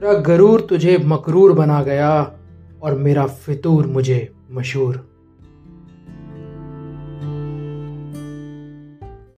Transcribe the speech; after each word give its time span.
तेरा 0.00 0.12
गरूर 0.20 0.60
तुझे 0.60 0.96
मकरूर 0.98 1.52
बना 1.52 1.82
गया 1.82 2.10
और 2.82 2.94
मेरा 2.98 3.26
फितूर 3.26 3.86
मुझे 3.86 4.18
मशहूर 4.50 4.96